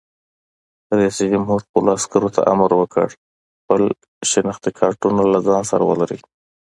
[0.97, 3.07] رئیس جمهور خپلو عسکرو ته امر وکړ؛
[3.61, 3.81] خپل
[4.31, 6.19] شناختي کارتونه له ځان سره ولرئ!